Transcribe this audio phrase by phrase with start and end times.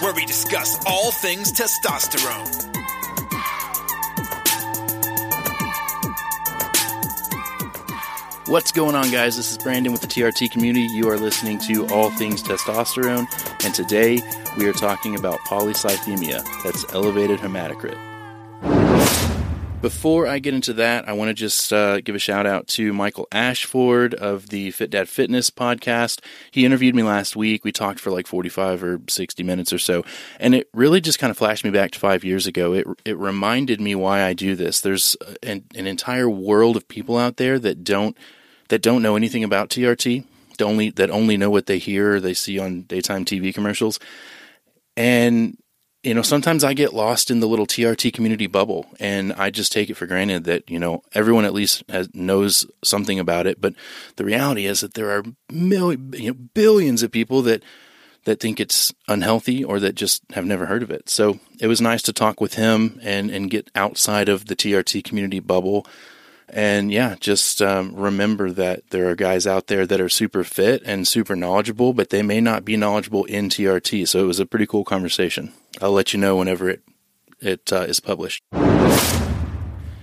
[0.00, 2.64] where we discuss all things testosterone.
[8.46, 9.36] What's going on, guys?
[9.36, 10.86] This is Brandon with the TRT community.
[10.86, 13.26] You are listening to All Things Testosterone,
[13.64, 14.20] and today
[14.56, 16.46] we are talking about polycythemia.
[16.62, 18.15] That's elevated hematocrit.
[19.82, 22.94] Before I get into that, I want to just uh, give a shout out to
[22.94, 26.20] Michael Ashford of the Fit Dad Fitness podcast.
[26.50, 27.62] He interviewed me last week.
[27.62, 30.02] We talked for like 45 or 60 minutes or so,
[30.40, 32.72] and it really just kind of flashed me back to five years ago.
[32.72, 34.80] It, it reminded me why I do this.
[34.80, 38.16] There's an, an entire world of people out there that don't
[38.70, 40.24] that don't know anything about TRT,
[40.60, 44.00] only that only know what they hear or they see on daytime TV commercials.
[44.96, 45.58] And
[46.06, 49.72] you know, sometimes I get lost in the little TRT community bubble and I just
[49.72, 53.60] take it for granted that, you know, everyone at least has, knows something about it.
[53.60, 53.74] But
[54.14, 57.64] the reality is that there are million, you know, billions of people that,
[58.24, 61.08] that think it's unhealthy or that just have never heard of it.
[61.08, 65.02] So it was nice to talk with him and, and get outside of the TRT
[65.02, 65.88] community bubble
[66.48, 70.82] and yeah, just um, remember that there are guys out there that are super fit
[70.84, 74.06] and super knowledgeable, but they may not be knowledgeable in TRT.
[74.08, 75.52] So it was a pretty cool conversation.
[75.80, 76.82] I'll let you know whenever it
[77.40, 78.42] it uh, is published.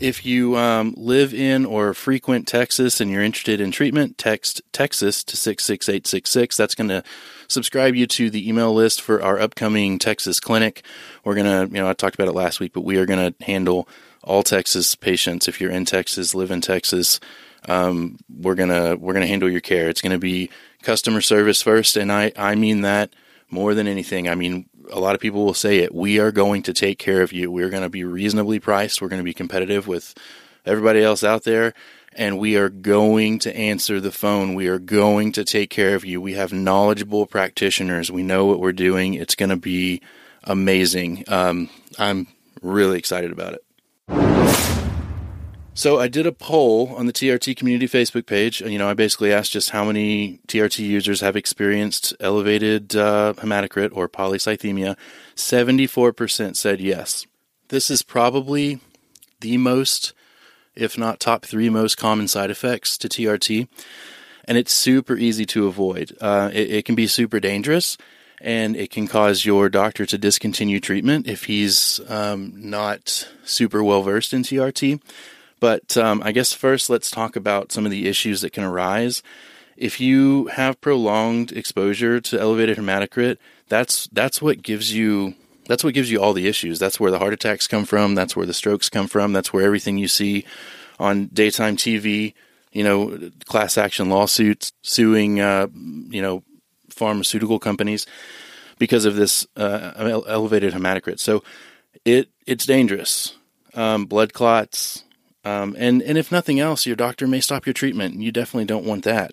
[0.00, 5.22] If you um, live in or frequent Texas and you're interested in treatment, text Texas
[5.24, 6.56] to 66866.
[6.56, 7.02] That's going to
[7.48, 10.84] subscribe you to the email list for our upcoming Texas clinic.
[11.24, 13.32] We're going to, you know, I talked about it last week, but we are going
[13.32, 13.88] to handle
[14.24, 15.48] all Texas patients.
[15.48, 17.20] If you're in Texas, live in Texas,
[17.68, 19.88] um, we're gonna we're gonna handle your care.
[19.88, 20.50] It's gonna be
[20.82, 23.14] customer service first, and I I mean that
[23.50, 24.28] more than anything.
[24.28, 25.94] I mean a lot of people will say it.
[25.94, 27.50] We are going to take care of you.
[27.50, 29.00] We're going to be reasonably priced.
[29.00, 30.14] We're going to be competitive with
[30.66, 31.74] everybody else out there.
[32.16, 34.54] And we are going to answer the phone.
[34.54, 36.20] We are going to take care of you.
[36.20, 38.10] We have knowledgeable practitioners.
[38.10, 39.14] We know what we're doing.
[39.14, 40.00] It's going to be
[40.44, 41.24] amazing.
[41.26, 42.28] Um, I'm
[42.62, 43.63] really excited about it.
[45.76, 48.60] So I did a poll on the TRT community Facebook page.
[48.60, 53.90] You know, I basically asked just how many TRT users have experienced elevated uh, hematocrit
[53.92, 54.96] or polycythemia.
[55.34, 57.26] 74% said yes.
[57.68, 58.78] This is probably
[59.40, 60.12] the most,
[60.76, 63.66] if not top three most common side effects to TRT.
[64.44, 66.16] And it's super easy to avoid.
[66.20, 67.98] Uh, it, it can be super dangerous
[68.40, 74.02] and it can cause your doctor to discontinue treatment if he's um, not super well
[74.02, 75.00] versed in TRT.
[75.60, 79.22] But um, I guess first let's talk about some of the issues that can arise.
[79.76, 85.34] If you have prolonged exposure to elevated hematocrit, that's that's what gives you
[85.66, 86.78] that's what gives you all the issues.
[86.78, 88.14] That's where the heart attacks come from.
[88.14, 89.32] That's where the strokes come from.
[89.32, 90.44] That's where everything you see
[90.98, 92.34] on daytime TV,
[92.72, 96.42] you know, class action lawsuits suing, uh, you know,
[96.94, 98.06] pharmaceutical companies
[98.78, 99.92] because of this uh,
[100.26, 101.20] elevated hematocrit.
[101.20, 101.42] So
[102.04, 103.36] it it's dangerous.
[103.74, 105.04] Um, blood clots,
[105.44, 108.20] um, and and if nothing else, your doctor may stop your treatment.
[108.20, 109.32] You definitely don't want that.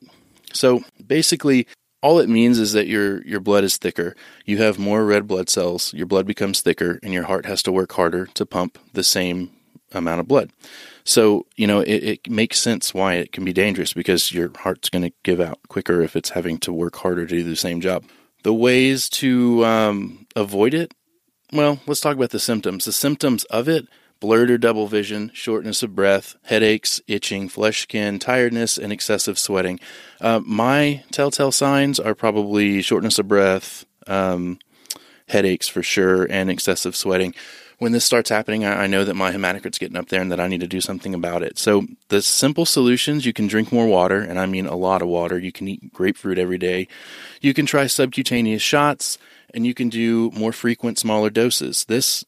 [0.54, 1.68] So basically,
[2.02, 4.16] all it means is that your your blood is thicker.
[4.46, 5.94] You have more red blood cells.
[5.94, 9.52] Your blood becomes thicker, and your heart has to work harder to pump the same
[9.94, 10.52] amount of blood.
[11.04, 14.90] So you know it, it makes sense why it can be dangerous because your heart's
[14.90, 17.82] going to give out quicker if it's having to work harder to do the same
[17.82, 18.04] job.
[18.44, 20.94] The ways to um, avoid it.
[21.54, 22.86] Well, let's talk about the symptoms.
[22.86, 23.88] The symptoms of it
[24.22, 29.80] blurred or double vision, shortness of breath, headaches, itching, flesh skin, tiredness, and excessive sweating.
[30.22, 34.60] Uh, my telltale signs are probably shortness of breath, um,
[35.32, 37.34] headaches for sure, and excessive sweating.
[37.80, 40.48] When this starts happening, I, know that my hematocrit's getting up there and that I
[40.48, 41.58] need to do something about it.
[41.58, 45.08] So, the simple solutions you can drink more water, and I mean a lot of
[45.08, 45.40] water.
[45.40, 46.88] You can eat grapefruit every day.
[47.42, 49.18] You can try subcutaneous shots
[49.54, 51.86] and you can do more frequent smaller doses.
[51.86, 52.24] This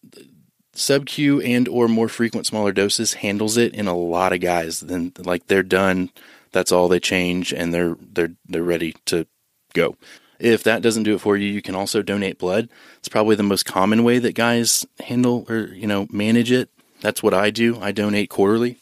[0.73, 4.79] sub-Q and or more frequent smaller doses handles it in a lot of guys.
[4.79, 6.09] Then like they're done,
[6.51, 9.27] that's all they change and they're they're they're ready to
[9.73, 9.97] go.
[10.43, 12.67] If that doesn't do it for you, you can also donate blood.
[12.97, 16.69] It's probably the most common way that guys handle or you know manage it.
[16.99, 17.79] That's what I do.
[17.79, 18.77] I donate quarterly,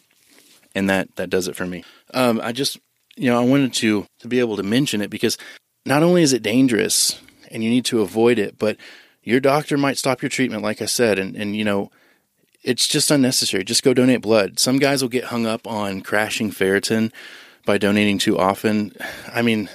[0.74, 1.84] and that that does it for me.
[2.16, 2.80] Um, I just
[3.16, 5.38] you know I wanted to to be able to mention it because
[5.86, 7.22] not only is it dangerous
[7.52, 8.78] and you need to avoid it, but
[9.22, 11.92] your doctor might stop your treatment, like I said, and, and you know,
[12.64, 13.64] it's just unnecessary.
[13.64, 14.58] Just go donate blood.
[14.58, 17.12] Some guys will get hung up on crashing ferritin
[17.66, 18.96] by donating too often.
[19.34, 19.70] I mean,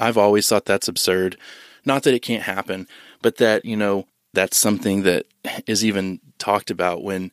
[0.00, 1.36] I've always thought that's absurd.
[1.84, 2.88] Not that it can't happen,
[3.22, 5.26] but that, you know, that's something that
[5.66, 7.30] is even talked about when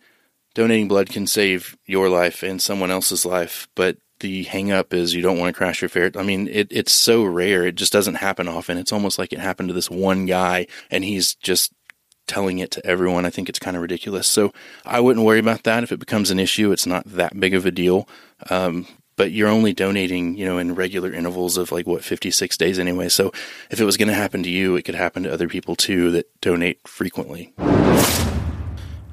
[0.53, 3.67] donating blood can save your life and someone else's life.
[3.75, 6.17] But the hang up is you don't want to crash your ferret.
[6.17, 7.65] I mean, it, it's so rare.
[7.65, 8.77] It just doesn't happen often.
[8.77, 11.71] It's almost like it happened to this one guy and he's just
[12.25, 13.25] telling it to everyone.
[13.25, 14.27] I think it's kind of ridiculous.
[14.27, 14.53] So
[14.85, 15.83] I wouldn't worry about that.
[15.83, 18.07] If it becomes an issue, it's not that big of a deal.
[18.49, 18.87] Um,
[19.17, 23.09] but you're only donating, you know, in regular intervals of like what 56 days anyway.
[23.09, 23.33] So
[23.69, 26.11] if it was going to happen to you, it could happen to other people too
[26.11, 27.53] that donate frequently.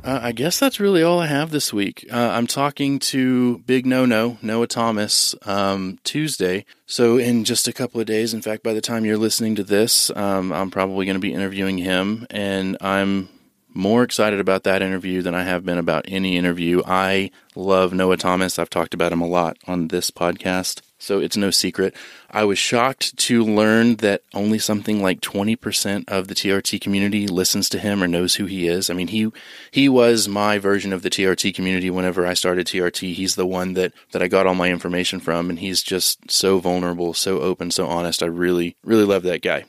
[0.04, 2.06] Uh, I guess that's really all I have this week.
[2.12, 6.66] Uh, I'm talking to Big No No, Noah Thomas, um, Tuesday.
[6.84, 9.64] So, in just a couple of days, in fact, by the time you're listening to
[9.64, 12.26] this, um, I'm probably going to be interviewing him.
[12.28, 13.30] And I'm
[13.74, 16.82] more excited about that interview than I have been about any interview.
[16.86, 18.58] I love Noah Thomas.
[18.58, 21.94] I've talked about him a lot on this podcast, so it's no secret.
[22.30, 27.68] I was shocked to learn that only something like 20% of the TRT community listens
[27.70, 28.90] to him or knows who he is.
[28.90, 29.30] I mean, he
[29.70, 33.14] he was my version of the TRT community whenever I started TRT.
[33.14, 36.58] He's the one that that I got all my information from and he's just so
[36.58, 38.22] vulnerable, so open, so honest.
[38.22, 39.64] I really really love that guy.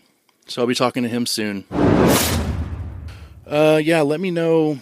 [0.48, 1.66] So I'll be talking to him soon.
[3.48, 4.80] Uh, yeah, let me know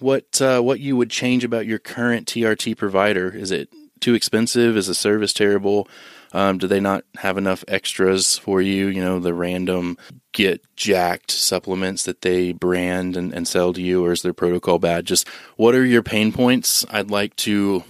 [0.00, 3.30] what uh, what you would change about your current TRT provider.
[3.30, 3.68] Is it
[4.00, 4.76] too expensive?
[4.76, 5.88] Is the service terrible?
[6.32, 8.88] Um, do they not have enough extras for you?
[8.88, 9.96] You know, the random
[10.32, 14.80] get jacked supplements that they brand and, and sell to you, or is their protocol
[14.80, 15.06] bad?
[15.06, 16.84] Just what are your pain points?
[16.90, 17.84] I'd like to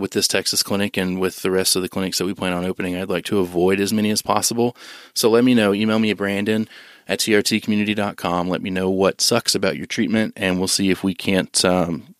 [0.00, 2.64] with this Texas clinic and with the rest of the clinics that we plan on
[2.64, 4.76] opening, I'd like to avoid as many as possible.
[5.14, 5.72] So let me know.
[5.74, 6.68] Email me at Brandon
[7.06, 8.48] at trtcommunity.com.
[8.48, 12.14] Let me know what sucks about your treatment, and we'll see if we can't um,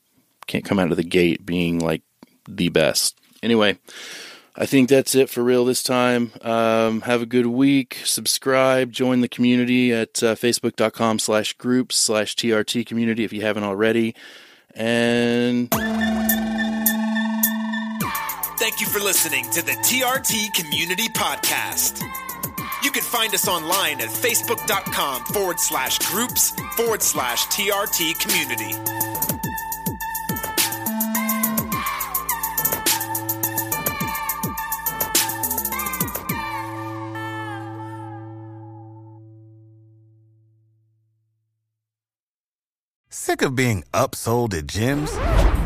[0.46, 2.02] can't come out of the gate being like
[2.48, 3.18] the best.
[3.42, 3.78] Anyway,
[4.56, 6.32] I think that's it for real this time.
[6.42, 7.98] Um, have a good week.
[8.04, 8.92] Subscribe.
[8.92, 14.14] Join the community at uh, facebook.com slash groups slash TRT community if you haven't already.
[14.74, 15.72] And
[18.60, 22.02] thank you for listening to the TRT Community Podcast.
[22.84, 28.74] You can find us online at facebook.com forward slash groups forward slash TRT community.
[43.08, 45.49] Sick of being upsold at gyms?